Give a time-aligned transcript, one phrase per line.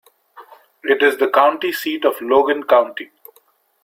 [0.83, 3.11] It is the county seat of Logan County.